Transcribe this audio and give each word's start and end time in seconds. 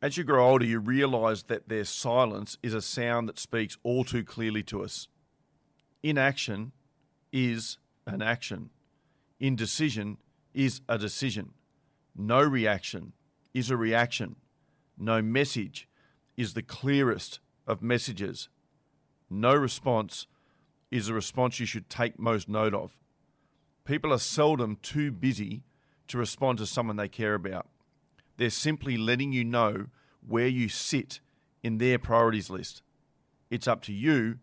As 0.00 0.16
you 0.16 0.22
grow 0.22 0.48
older, 0.48 0.64
you 0.64 0.78
realize 0.78 1.44
that 1.44 1.68
their 1.68 1.84
silence 1.84 2.56
is 2.62 2.72
a 2.72 2.80
sound 2.80 3.28
that 3.28 3.38
speaks 3.38 3.76
all 3.82 4.04
too 4.04 4.22
clearly 4.22 4.62
to 4.64 4.84
us. 4.84 5.08
Inaction 6.02 6.72
is 7.32 7.78
an 8.06 8.22
action. 8.22 8.70
Indecision 9.40 10.18
is 10.54 10.80
a 10.88 10.98
decision. 10.98 11.50
No 12.16 12.40
reaction 12.42 13.12
is 13.52 13.70
a 13.70 13.76
reaction. 13.76 14.36
No 14.96 15.20
message 15.20 15.88
is 16.36 16.54
the 16.54 16.62
clearest 16.62 17.40
of 17.66 17.82
messages. 17.82 18.48
No 19.28 19.54
response 19.54 20.26
is 20.90 21.08
a 21.08 21.14
response 21.14 21.58
you 21.58 21.66
should 21.66 21.90
take 21.90 22.18
most 22.18 22.48
note 22.48 22.74
of. 22.74 22.96
People 23.84 24.12
are 24.12 24.18
seldom 24.18 24.76
too 24.76 25.10
busy 25.10 25.62
to 26.06 26.18
respond 26.18 26.58
to 26.58 26.66
someone 26.66 26.96
they 26.96 27.08
care 27.08 27.34
about. 27.34 27.66
They're 28.38 28.50
simply 28.50 28.96
letting 28.96 29.32
you 29.32 29.44
know 29.44 29.86
where 30.26 30.46
you 30.46 30.68
sit 30.68 31.20
in 31.62 31.78
their 31.78 31.98
priorities 31.98 32.48
list. 32.48 32.82
It's 33.50 33.66
up 33.66 33.82
to 33.82 33.92
you 33.92 34.38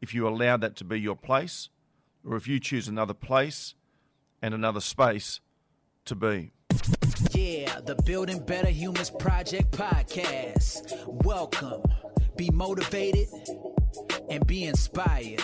if 0.00 0.14
you 0.14 0.26
allow 0.26 0.56
that 0.56 0.76
to 0.76 0.84
be 0.84 1.00
your 1.00 1.16
place 1.16 1.68
or 2.24 2.36
if 2.36 2.46
you 2.46 2.60
choose 2.60 2.86
another 2.86 3.12
place 3.12 3.74
and 4.40 4.54
another 4.54 4.80
space 4.80 5.40
to 6.04 6.14
be. 6.14 6.52
Yeah, 7.32 7.80
the 7.80 7.96
Building 8.04 8.38
Better 8.38 8.70
Humans 8.70 9.10
Project 9.10 9.72
podcast. 9.72 11.04
Welcome. 11.24 11.82
Be 12.36 12.50
motivated 12.50 13.28
and 14.30 14.46
be 14.46 14.64
inspired. 14.64 15.42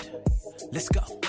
Let's 0.70 0.88
go. 0.88 1.20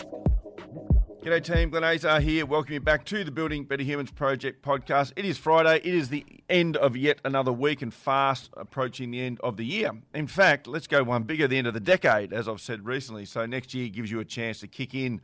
G'day 1.27 1.44
team, 1.44 1.70
Glenn 1.72 1.84
Azar 1.84 2.22
here. 2.22 2.45
Welcome 2.45 2.76
you 2.76 2.80
back 2.80 3.04
to 3.04 3.26
the 3.26 3.31
Building 3.31 3.66
Better 3.66 3.84
Humans 3.84 4.12
Project 4.12 4.63
podcast. 4.63 5.12
It 5.17 5.26
is 5.26 5.38
Friday. 5.38 5.76
It 5.84 5.94
is 5.94 6.08
the 6.08 6.26
end 6.50 6.77
of 6.77 6.95
yet 6.95 7.20
another 7.26 7.52
week 7.52 7.81
and 7.81 7.94
fast 7.94 8.50
approaching 8.55 9.12
the 9.12 9.20
end 9.20 9.38
of 9.41 9.58
the 9.58 9.66
year. 9.66 9.91
In 10.13 10.27
fact, 10.27 10.67
let's 10.67 10.88
go 10.88 11.03
one 11.03 11.23
bigger, 11.23 11.45
the 11.45 11.58
end 11.58 11.67
of 11.67 11.73
the 11.73 11.81
decade, 11.81 12.31
as 12.31 12.47
I've 12.47 12.61
said 12.61 12.86
recently. 12.86 13.25
So 13.25 13.45
next 13.45 13.73
year 13.73 13.89
gives 13.89 14.09
you 14.09 14.22
a 14.22 14.23
chance 14.23 14.61
to 14.61 14.67
kick 14.67 14.95
in 14.95 15.19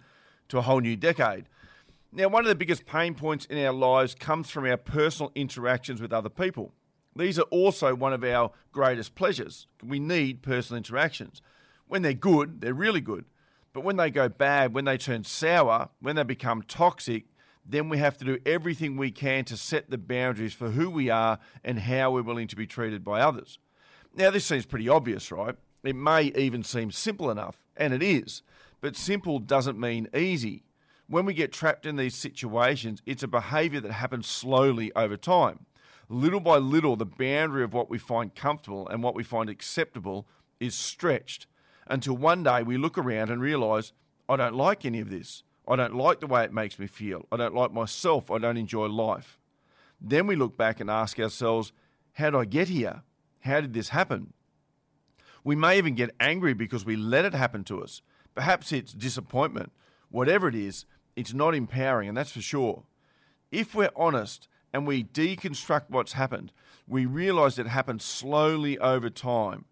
to 0.49 0.57
a 0.57 0.61
whole 0.61 0.81
new 0.81 0.97
decade. 0.97 1.47
Now, 2.11 2.27
one 2.27 2.43
of 2.43 2.49
the 2.49 2.55
biggest 2.55 2.85
pain 2.85 3.15
points 3.15 3.45
in 3.45 3.57
our 3.65 3.71
lives 3.71 4.13
comes 4.13 4.49
from 4.49 4.65
our 4.65 4.75
personal 4.75 5.31
interactions 5.35 6.01
with 6.01 6.11
other 6.11 6.27
people. 6.27 6.73
These 7.15 7.39
are 7.39 7.43
also 7.43 7.95
one 7.95 8.11
of 8.11 8.25
our 8.25 8.51
greatest 8.73 9.15
pleasures. 9.15 9.67
We 9.81 10.01
need 10.01 10.41
personal 10.41 10.79
interactions. 10.79 11.41
When 11.87 12.01
they're 12.01 12.11
good, 12.11 12.59
they're 12.59 12.73
really 12.73 12.99
good. 12.99 13.23
But 13.73 13.83
when 13.83 13.97
they 13.97 14.11
go 14.11 14.29
bad, 14.29 14.73
when 14.73 14.85
they 14.85 14.97
turn 14.97 15.23
sour, 15.23 15.89
when 15.99 16.15
they 16.15 16.23
become 16.23 16.61
toxic, 16.61 17.25
then 17.65 17.89
we 17.89 17.97
have 17.97 18.17
to 18.17 18.25
do 18.25 18.39
everything 18.45 18.97
we 18.97 19.11
can 19.11 19.45
to 19.45 19.57
set 19.57 19.89
the 19.89 19.97
boundaries 19.97 20.53
for 20.53 20.71
who 20.71 20.89
we 20.89 21.09
are 21.09 21.39
and 21.63 21.79
how 21.79 22.11
we're 22.11 22.21
willing 22.21 22.47
to 22.49 22.55
be 22.55 22.67
treated 22.67 23.03
by 23.03 23.21
others. 23.21 23.57
Now, 24.15 24.29
this 24.29 24.45
seems 24.45 24.65
pretty 24.65 24.87
obvious, 24.87 25.31
right? 25.31 25.55
It 25.83 25.95
may 25.95 26.25
even 26.35 26.63
seem 26.63 26.91
simple 26.91 27.31
enough, 27.31 27.63
and 27.75 27.93
it 27.93 28.03
is, 28.03 28.43
but 28.79 28.95
simple 28.95 29.39
doesn't 29.39 29.79
mean 29.79 30.07
easy. 30.15 30.63
When 31.07 31.25
we 31.25 31.33
get 31.33 31.51
trapped 31.51 31.85
in 31.85 31.95
these 31.95 32.15
situations, 32.15 33.01
it's 33.05 33.23
a 33.23 33.27
behavior 33.27 33.81
that 33.81 33.91
happens 33.91 34.27
slowly 34.27 34.91
over 34.95 35.17
time. 35.17 35.65
Little 36.09 36.39
by 36.39 36.57
little, 36.57 36.95
the 36.95 37.05
boundary 37.05 37.63
of 37.63 37.73
what 37.73 37.89
we 37.89 37.97
find 37.97 38.35
comfortable 38.35 38.87
and 38.87 39.01
what 39.01 39.15
we 39.15 39.23
find 39.23 39.49
acceptable 39.49 40.27
is 40.59 40.75
stretched 40.75 41.47
until 41.87 42.17
one 42.17 42.43
day 42.43 42.63
we 42.63 42.77
look 42.77 42.97
around 42.97 43.29
and 43.29 43.41
realize, 43.41 43.93
I 44.27 44.35
don't 44.35 44.55
like 44.55 44.85
any 44.85 44.99
of 44.99 45.09
this. 45.09 45.43
I 45.67 45.75
don't 45.75 45.95
like 45.95 46.19
the 46.19 46.27
way 46.27 46.43
it 46.43 46.53
makes 46.53 46.77
me 46.77 46.87
feel. 46.87 47.25
I 47.31 47.37
don't 47.37 47.55
like 47.55 47.71
myself. 47.71 48.29
I 48.29 48.37
don't 48.37 48.57
enjoy 48.57 48.87
life. 48.87 49.39
Then 50.01 50.27
we 50.27 50.35
look 50.35 50.57
back 50.57 50.79
and 50.79 50.89
ask 50.89 51.19
ourselves, 51.19 51.71
how 52.13 52.31
did 52.31 52.37
I 52.39 52.45
get 52.45 52.67
here? 52.67 53.03
How 53.41 53.61
did 53.61 53.73
this 53.73 53.89
happen? 53.89 54.33
We 55.43 55.55
may 55.55 55.77
even 55.77 55.95
get 55.95 56.15
angry 56.19 56.53
because 56.53 56.85
we 56.85 56.95
let 56.95 57.25
it 57.25 57.33
happen 57.33 57.63
to 57.65 57.81
us. 57.81 58.01
Perhaps 58.35 58.71
it's 58.71 58.93
disappointment. 58.93 59.71
Whatever 60.09 60.47
it 60.47 60.55
is, 60.55 60.85
it's 61.15 61.33
not 61.33 61.55
empowering, 61.55 62.09
and 62.09 62.17
that's 62.17 62.31
for 62.31 62.41
sure. 62.41 62.83
If 63.51 63.75
we're 63.75 63.91
honest 63.95 64.47
and 64.73 64.87
we 64.87 65.03
deconstruct 65.03 65.85
what's 65.89 66.13
happened, 66.13 66.51
we 66.87 67.05
realize 67.05 67.59
it 67.59 67.67
happened 67.67 68.01
slowly 68.01 68.77
over 68.79 69.09
time 69.09 69.65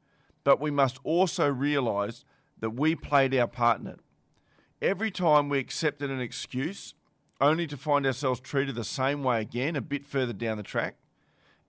but 0.44 0.60
we 0.60 0.72
must 0.72 1.00
also 1.04 1.48
realize 1.48 2.26
that 2.60 2.72
we 2.72 2.96
played 2.96 3.36
our 3.36 3.48
part 3.48 3.80
in 3.80 3.88
it. 3.88 4.00
Every 4.82 5.12
time 5.12 5.50
we 5.50 5.60
accepted 5.60 6.10
an 6.10 6.20
excuse, 6.20 6.96
only 7.40 7.68
to 7.68 7.78
find 7.78 8.06
ourselves 8.06 8.40
treated 8.40 8.76
the 8.76 8.84
same 8.84 9.24
way 9.24 9.42
again 9.42 9.76
a 9.76 9.82
bit 9.82 10.06
further 10.06 10.34
down 10.34 10.58
the 10.58 10.64
track. 10.64 10.96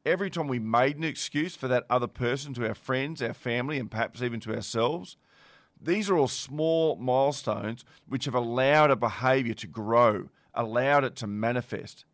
Every 0.05 0.31
time 0.31 0.49
we 0.49 0.59
made 0.59 0.97
an 0.97 1.05
excuse 1.05 1.57
for 1.57 1.69
that 1.69 1.87
other 1.89 2.07
person 2.07 2.55
to 2.55 2.67
our 2.67 2.75
friends, 2.75 3.23
our 3.23 3.33
family, 3.33 3.79
and 3.79 3.91
perhaps 3.91 4.23
even 4.23 4.41
to 4.41 4.55
ourselves. 4.55 5.17
These 5.81 6.11
are 6.11 6.17
all 6.17 6.29
small 6.29 6.97
milestones 6.97 7.85
which 8.07 8.25
have 8.27 8.35
allowed 8.35 8.91
a 8.91 8.97
behaviour 8.97 9.55
to 9.55 9.67
grow, 9.67 10.29
allowed 10.55 11.05
it 11.05 11.17
to 11.17 11.27
manifest. 11.27 12.05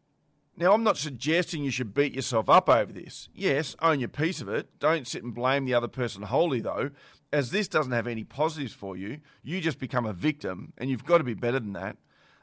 Now, 0.59 0.73
I'm 0.73 0.83
not 0.83 0.97
suggesting 0.97 1.63
you 1.63 1.71
should 1.71 1.95
beat 1.95 2.17
yourself 2.17 2.49
up 2.49 2.69
over 2.69 2.93
this. 2.93 3.29
Yes, 3.33 3.77
own 3.81 4.01
your 4.01 4.09
piece 4.09 4.41
of 4.41 4.49
it. 4.49 4.77
Don't 4.81 5.07
sit 5.07 5.23
and 5.23 5.33
blame 5.33 5.67
the 5.67 5.75
other 5.75 5.87
person 5.87 6.23
wholly, 6.23 6.61
though, 6.61 6.91
as 7.33 7.53
this 7.53 7.69
doesn't 7.69 7.93
have 7.93 8.09
any 8.09 8.25
positives 8.25 8.73
for 8.73 8.97
you. 8.97 9.21
You 9.45 9.61
just 9.61 9.79
become 9.79 10.05
a 10.05 10.13
victim, 10.13 10.73
and 10.77 10.91
you've 10.91 11.05
got 11.05 11.19
to 11.19 11.25
be 11.25 11.35
better 11.35 11.61
than 11.61 11.75
that. 11.75 11.97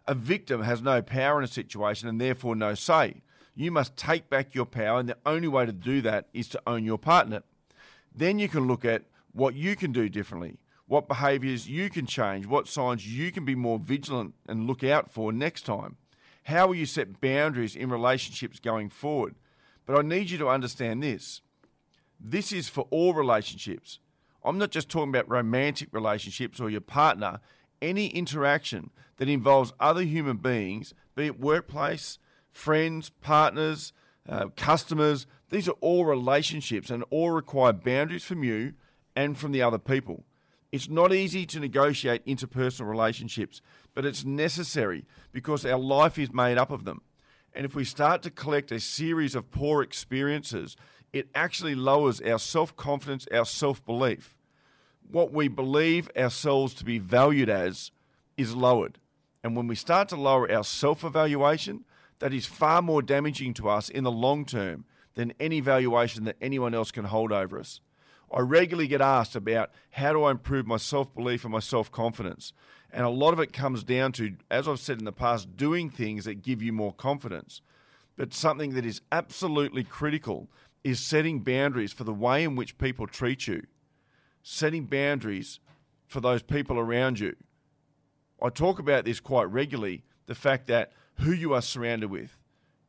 A 0.08 0.16
victim 0.16 0.64
has 0.64 0.82
no 0.82 1.02
power 1.02 1.40
in 1.40 1.44
a 1.44 1.48
situation 1.48 2.08
and 2.08 2.22
therefore 2.22 2.56
no 2.56 2.74
say. 2.74 3.22
You 3.54 3.70
must 3.70 3.98
take 3.98 4.30
back 4.30 4.56
your 4.56 4.66
power, 4.66 4.98
and 4.98 5.10
the 5.10 5.18
only 5.26 5.50
way 5.50 5.66
to 5.66 5.74
do 5.74 6.00
that 6.04 6.30
is 6.34 6.48
to 6.50 6.62
own 6.66 6.86
your 6.86 6.98
part 6.98 7.28
in 7.28 7.34
it. 7.34 7.44
Then 8.16 8.40
you 8.40 8.48
can 8.48 8.66
look 8.66 8.86
at 8.86 9.04
what 9.34 9.56
you 9.56 9.76
can 9.76 9.92
do 9.92 10.08
differently, 10.08 10.56
what 10.88 11.10
behaviours 11.10 11.68
you 11.68 11.90
can 11.90 12.06
change, 12.06 12.46
what 12.46 12.70
signs 12.70 13.06
you 13.06 13.34
can 13.34 13.44
be 13.44 13.56
more 13.56 13.78
vigilant 13.78 14.36
and 14.48 14.68
look 14.68 14.86
out 14.86 15.12
for 15.12 15.34
next 15.34 15.66
time. 15.66 15.98
How 16.46 16.68
will 16.68 16.76
you 16.76 16.86
set 16.86 17.22
boundaries 17.22 17.76
in 17.76 17.90
relationships 17.90 18.60
going 18.60 18.90
forward? 18.90 19.36
But 19.86 19.98
I 19.98 20.02
need 20.02 20.30
you 20.30 20.38
to 20.38 20.48
understand 20.48 21.02
this. 21.02 21.42
This 22.20 22.52
is 22.52 22.70
for 22.70 22.88
all 22.92 23.16
relationships. 23.16 24.00
I'm 24.44 24.60
not 24.60 24.70
just 24.70 24.90
talking 24.90 25.10
about 25.10 25.30
romantic 25.30 25.90
relationships 25.92 26.60
or 26.60 26.70
your 26.70 26.82
partner. 26.82 27.40
Any 27.82 28.08
interaction 28.08 28.92
that 29.18 29.28
involves 29.28 29.74
other 29.80 30.04
human 30.04 30.38
beings, 30.38 30.94
be 31.16 31.26
it 31.26 31.40
workplace, 31.40 32.20
friends, 32.52 33.10
partners, 33.22 33.92
uh, 34.30 34.50
customers, 34.56 35.26
these 35.50 35.68
are 35.68 35.76
all 35.82 36.06
relationships 36.06 36.92
and 36.92 37.04
all 37.10 37.32
require 37.32 37.74
boundaries 37.74 38.24
from 38.24 38.44
you 38.44 38.74
and 39.16 39.36
from 39.36 39.52
the 39.52 39.64
other 39.64 39.80
people. 39.80 40.26
It's 40.76 40.90
not 40.90 41.14
easy 41.14 41.46
to 41.46 41.62
negotiate 41.62 42.26
interpersonal 42.26 42.90
relationships, 42.90 43.62
but 43.94 44.06
it's 44.06 44.26
necessary 44.26 45.06
because 45.32 45.66
our 45.66 45.80
life 45.80 46.20
is 46.20 46.34
made 46.34 46.58
up 46.58 46.70
of 46.70 46.84
them. 46.84 47.00
And 47.54 47.64
if 47.64 47.76
we 47.76 47.86
start 47.86 48.22
to 48.24 48.30
collect 48.30 48.74
a 48.74 48.82
series 48.82 49.36
of 49.36 49.52
poor 49.52 49.82
experiences, 49.82 50.76
it 51.14 51.30
actually 51.34 51.76
lowers 51.76 52.20
our 52.20 52.38
self 52.38 52.76
confidence, 52.76 53.26
our 53.34 53.46
self 53.46 53.86
belief. 53.86 54.36
What 55.10 55.32
we 55.32 55.48
believe 55.48 56.12
ourselves 56.18 56.74
to 56.74 56.84
be 56.84 57.00
valued 57.00 57.50
as 57.50 57.92
is 58.36 58.54
lowered. 58.54 59.00
And 59.46 59.56
when 59.56 59.68
we 59.68 59.76
start 59.76 60.10
to 60.10 60.18
lower 60.18 60.52
our 60.52 60.66
self 60.66 61.06
evaluation, 61.06 61.86
that 62.20 62.34
is 62.34 62.46
far 62.46 62.82
more 62.82 63.02
damaging 63.02 63.54
to 63.54 63.70
us 63.70 63.88
in 63.88 64.04
the 64.04 64.12
long 64.12 64.44
term 64.44 64.84
than 65.14 65.32
any 65.40 65.62
valuation 65.62 66.26
that 66.26 66.36
anyone 66.42 66.74
else 66.74 66.92
can 66.92 67.06
hold 67.06 67.32
over 67.32 67.58
us. 67.58 67.80
I 68.32 68.40
regularly 68.42 68.88
get 68.88 69.02
asked 69.02 69.36
about 69.36 69.72
how 69.92 70.14
do 70.14 70.24
I 70.24 70.32
improve 70.32 70.68
my 70.68 70.78
self 70.78 71.14
belief 71.14 71.44
and 71.44 71.54
my 71.54 71.60
self 71.60 71.92
confidence. 71.92 72.54
And 72.92 73.04
a 73.04 73.10
lot 73.10 73.34
of 73.34 73.40
it 73.40 73.52
comes 73.52 73.84
down 73.84 74.14
to, 74.14 74.36
as 74.50 74.68
I've 74.68 74.80
said 74.80 75.00
in 75.00 75.06
the 75.06 75.12
past, 75.12 75.58
doing 75.58 75.90
things 75.90 76.26
that 76.26 76.42
give 76.42 76.62
you 76.62 76.72
more 76.72 76.94
confidence. 76.94 77.62
But 78.16 78.34
something 78.34 78.74
that 78.74 78.86
is 78.86 79.02
absolutely 79.12 79.84
critical 79.84 80.48
is 80.84 81.00
setting 81.00 81.40
boundaries 81.40 81.92
for 81.92 82.04
the 82.04 82.14
way 82.14 82.44
in 82.44 82.56
which 82.56 82.78
people 82.78 83.08
treat 83.08 83.48
you, 83.48 83.64
setting 84.44 84.86
boundaries 84.86 85.60
for 86.08 86.22
those 86.22 86.42
people 86.42 86.80
around 86.80 87.20
you. 87.20 87.36
I 88.42 88.50
talk 88.50 88.80
about 88.80 89.04
this 89.06 89.20
quite 89.20 89.50
regularly 89.50 90.04
the 90.28 90.36
fact 90.36 90.68
that 90.68 90.92
who 91.20 91.32
you 91.32 91.54
are 91.54 91.62
surrounded 91.62 92.10
with 92.10 92.38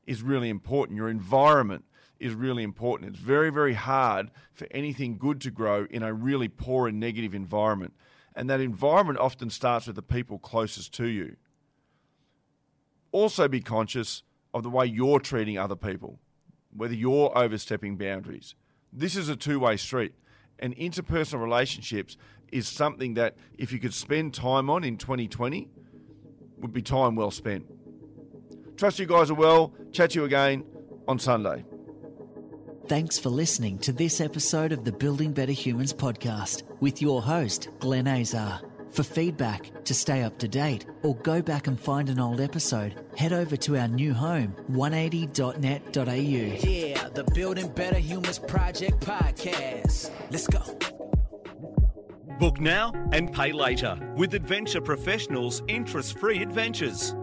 is 0.06 0.22
really 0.22 0.48
important, 0.48 0.96
your 0.96 1.08
environment 1.08 1.84
is 2.18 2.34
really 2.34 2.62
important. 2.62 3.10
It's 3.10 3.18
very, 3.22 3.50
very 3.50 3.74
hard 3.74 4.30
for 4.52 4.66
anything 4.70 5.18
good 5.18 5.40
to 5.42 5.50
grow 5.50 5.86
in 5.90 6.02
a 6.02 6.12
really 6.12 6.48
poor 6.48 6.88
and 6.88 6.98
negative 6.98 7.34
environment. 7.34 7.94
And 8.34 8.48
that 8.50 8.60
environment 8.60 9.18
often 9.18 9.50
starts 9.50 9.86
with 9.86 9.96
the 9.96 10.02
people 10.02 10.38
closest 10.38 10.92
to 10.94 11.06
you. 11.06 11.36
Also, 13.12 13.48
be 13.48 13.60
conscious 13.60 14.22
of 14.52 14.62
the 14.62 14.70
way 14.70 14.86
you're 14.86 15.20
treating 15.20 15.58
other 15.58 15.76
people, 15.76 16.18
whether 16.74 16.94
you're 16.94 17.36
overstepping 17.36 17.96
boundaries. 17.96 18.54
This 18.92 19.16
is 19.16 19.28
a 19.28 19.36
two 19.36 19.60
way 19.60 19.76
street. 19.76 20.12
And 20.58 20.74
interpersonal 20.76 21.42
relationships 21.42 22.16
is 22.50 22.66
something 22.66 23.14
that, 23.14 23.36
if 23.58 23.72
you 23.72 23.78
could 23.78 23.92
spend 23.92 24.32
time 24.32 24.70
on 24.70 24.84
in 24.84 24.96
2020, 24.96 25.68
would 26.58 26.72
be 26.72 26.80
time 26.80 27.14
well 27.14 27.30
spent. 27.30 27.66
Trust 28.76 28.98
you 28.98 29.06
guys 29.06 29.30
are 29.30 29.34
well. 29.34 29.72
Chat 29.92 30.10
to 30.10 30.20
you 30.20 30.24
again 30.26 30.64
on 31.08 31.18
Sunday. 31.18 31.64
Thanks 32.88 33.18
for 33.18 33.30
listening 33.30 33.78
to 33.80 33.92
this 33.92 34.20
episode 34.20 34.70
of 34.70 34.84
the 34.84 34.92
Building 34.92 35.32
Better 35.32 35.52
Humans 35.52 35.92
podcast 35.92 36.62
with 36.80 37.02
your 37.02 37.20
host, 37.20 37.68
Glenn 37.80 38.06
Azar. 38.06 38.60
For 38.90 39.02
feedback, 39.02 39.84
to 39.84 39.92
stay 39.92 40.22
up 40.22 40.38
to 40.38 40.48
date, 40.48 40.86
or 41.02 41.16
go 41.16 41.42
back 41.42 41.66
and 41.66 41.78
find 41.78 42.08
an 42.08 42.20
old 42.20 42.40
episode, 42.40 43.04
head 43.16 43.32
over 43.32 43.56
to 43.56 43.76
our 43.76 43.88
new 43.88 44.14
home, 44.14 44.54
180.net.au. 44.70 46.70
Yeah, 46.70 47.08
the 47.08 47.24
Building 47.34 47.68
Better 47.68 47.98
Humans 47.98 48.38
Project 48.38 49.00
podcast. 49.00 50.10
Let's 50.30 50.46
go. 50.46 50.60
Book 52.38 52.60
now 52.60 52.92
and 53.12 53.32
pay 53.32 53.52
later 53.52 53.98
with 54.16 54.34
Adventure 54.34 54.80
Professionals 54.80 55.62
Interest 55.68 56.18
Free 56.18 56.42
Adventures. 56.42 57.14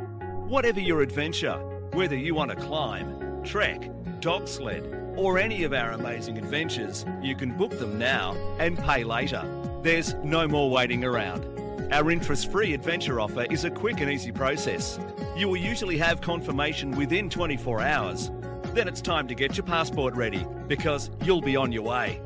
Whatever 0.48 0.82
your 0.82 1.02
adventure, 1.02 1.56
whether 1.94 2.16
you 2.16 2.36
want 2.36 2.52
to 2.52 2.58
climb, 2.58 3.44
trek, 3.44 3.90
dog 4.20 4.48
sled, 4.48 4.84
or 5.16 5.40
any 5.40 5.64
of 5.64 5.74
our 5.74 5.92
amazing 5.92 6.38
adventures, 6.38 7.06
you 7.22 7.36
can 7.36 7.58
book 7.58 7.72
them 7.80 7.98
now 7.98 8.36
and 8.60 8.78
pay 8.78 9.04
later. 9.04 9.42
There's 9.84 10.14
no 10.16 10.48
more 10.48 10.70
waiting 10.70 11.06
around. 11.06 11.46
Our 11.94 12.12
interest 12.12 12.52
free 12.52 12.74
adventure 12.74 13.22
offer 13.22 13.46
is 13.50 13.64
a 13.64 13.72
quick 13.72 14.02
and 14.02 14.12
easy 14.12 14.32
process. 14.32 15.00
You 15.36 15.48
will 15.48 15.58
usually 15.58 15.98
have 15.98 16.20
confirmation 16.22 16.92
within 16.92 17.30
24 17.30 17.82
hours. 17.82 18.30
Then 18.74 18.88
it's 18.88 19.02
time 19.02 19.28
to 19.30 19.36
get 19.36 19.56
your 19.56 19.66
passport 19.66 20.14
ready 20.16 20.46
because 20.68 21.10
you'll 21.24 21.42
be 21.42 21.56
on 21.56 21.72
your 21.72 21.84
way. 21.84 22.22